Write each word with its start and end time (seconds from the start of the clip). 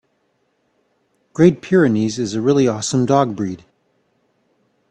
Great 1.31 1.61
Pyrenees 1.61 2.17
is 2.17 2.33
a 2.33 2.41
really 2.41 2.67
awesome 2.67 3.05
dog 3.05 3.35
breed. 3.35 3.63